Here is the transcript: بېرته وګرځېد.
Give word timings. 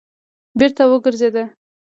بېرته 0.59 0.83
وګرځېد. 0.91 1.35